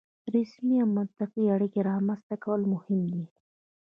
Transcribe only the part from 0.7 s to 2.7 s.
او منطقي اړیکې رامنځته کول